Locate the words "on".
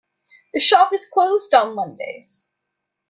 1.53-1.75